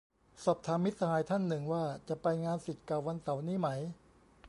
[0.43, 3.69] สอบถามมิตรสหายท่านหนึ่งว่าจะไปงานศิษย์เก่าวันเสาร์นี้ไหม